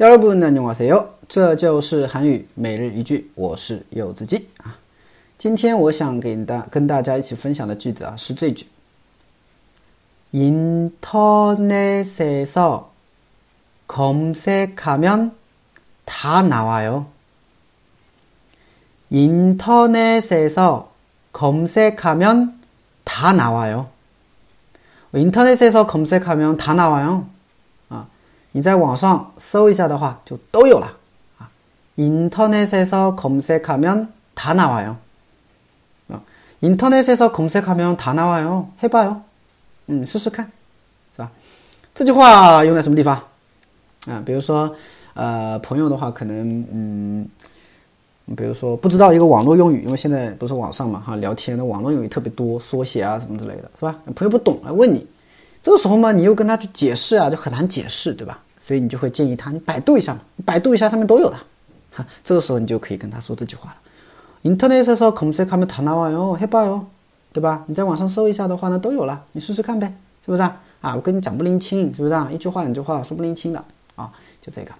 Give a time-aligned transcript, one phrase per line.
[0.00, 1.08] 여러분 안녕하세요.
[1.28, 4.76] 这就是韩语每日一句，我是柚子鸡啊。
[5.38, 8.66] 今天我想给大跟大家一起分享的句子啊是这句：
[10.32, 12.90] 인터넷에서
[13.86, 15.32] 검색하면
[16.04, 17.06] 다 나와요.
[19.08, 20.92] 인터넷에서
[21.32, 22.60] 검색하면
[23.04, 23.88] 다 나와요.
[25.12, 27.28] 인터넷에서 검색하면 다 나와요.
[28.50, 30.86] 啊，你在网上搜一下的话，就都有了
[31.38, 31.48] 啊。
[31.96, 34.96] 인터넷에서 검색하면 다 나와요.
[36.08, 36.20] 어,
[36.60, 38.68] 인터넷에서 검색하면 다 나와요.
[38.82, 39.22] 해봐요.
[39.88, 40.44] 嗯，试试看，
[41.14, 41.30] 是吧？
[41.94, 43.14] 这句话用在什么地方？
[44.06, 44.74] 啊，比如说，
[45.14, 47.26] 呃，朋友的话，可能，嗯，
[48.36, 53.96] 比如说不知道一个网络用语，因为现在不是网上嘛，哈，聊天的网络用语特别多，缩写啊什么之类的，是吧？
[54.14, 55.06] 朋友不懂来问你，
[55.62, 58.42] 这个时候嘛，你又跟他去解释啊，就很难解释，对吧？
[58.70, 61.36] 所以你就会建议他，你百度一下嘛，你百度一下上面都有的，
[61.92, 63.76] 哈，这个时候你就可以跟他说这句话了。
[64.42, 66.84] 인터넷에서검색하면다나와 요， 해봐 요。
[67.32, 67.62] 对吧？
[67.66, 69.92] 你在网上搜一下的话呢，都有了，你试试看呗，
[70.24, 70.58] 是不是啊？
[70.80, 72.30] 啊，我跟你讲不拎清，是不是啊？
[72.32, 73.62] 一句话两句话说不拎清的
[73.94, 74.72] 啊，就这个。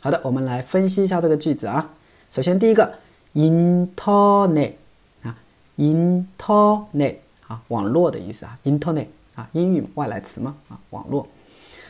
[0.00, 1.90] 好的，我们来分析一下这个句子啊。
[2.30, 2.94] 首先第一个，
[3.34, 4.72] internet
[5.22, 5.36] 啊，
[5.76, 11.28] internet 啊，网络的意思啊，internet 啊，英语外来词嘛啊，网络。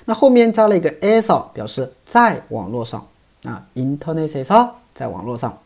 [0.06, 3.06] 那后面加了一个 eso，表示在网络上
[3.44, 5.58] 啊，internet에서在网络上。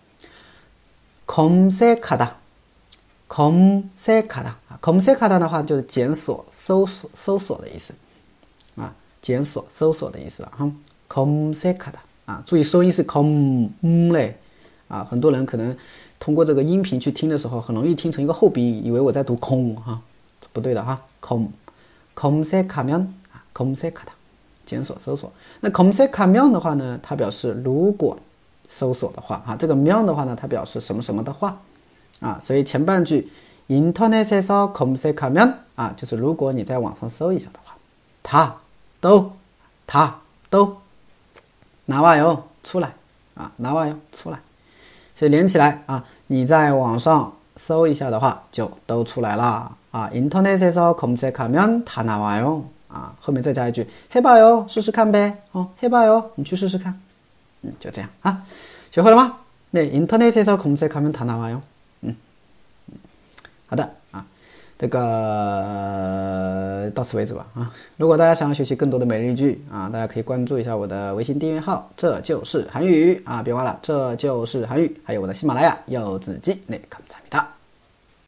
[1.27, 2.29] 검색하 다。
[3.29, 7.93] 검색하 다， 검색하 다的话就是检索、搜索、搜索的意思，
[8.81, 10.71] 啊，检索、搜索的意思了哈。
[11.09, 13.69] 검색하 다， 啊，注意收音是 com
[14.13, 14.37] 嘞，
[14.87, 15.77] 啊，很多人可能
[16.21, 20.01] 通过这个音频去听的时候，很容易听成一个后鼻音，以为我在读空哈，
[20.53, 21.01] 不对的哈。
[21.21, 24.15] 검검색하 면， 啊，검색하 다，
[24.65, 25.33] 检索、搜索。
[25.61, 28.19] 那검색하면的话呢，它表示如果
[28.69, 31.57] 搜索的话，啊，这个면的话呢，它表示什么什么的话。
[32.21, 33.31] 啊，所以前半句，
[33.69, 37.77] internet에서 검색하면啊，就是如果你在网上搜一下的话，
[38.23, 38.57] 它
[39.03, 39.33] 都
[39.87, 40.15] 它
[40.49, 40.79] 都
[41.85, 42.95] 拿와요出来
[43.35, 44.39] 啊，拿와요出来，
[45.15, 50.11] 所以连起来啊，你在网上搜一下的话，就都出来了啊。
[50.15, 56.99] internet에서 검색하면 다나와요 啊，后面再加一句해봐 요， 试试看呗哦，해봐 요， 你去试试看，
[57.63, 58.43] 嗯，就这样啊，
[58.91, 59.39] 学会了吗？
[59.73, 61.61] 네인터넷에서검색하면다나와요
[63.69, 64.25] 好的啊，
[64.79, 65.01] 这个
[66.95, 67.73] 到此为止吧啊！
[67.97, 73.43] 如果大家想要学习更多的每日一句啊，大家可以关注一下我的微信订阅号，这就是韩语啊！
[73.43, 77.45] 别忘了，这就是韩语，还有我的喜马拉雅柚子鸡那个参与的。